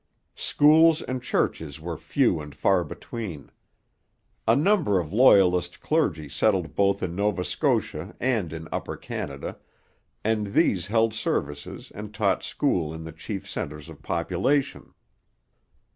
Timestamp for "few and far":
1.95-2.83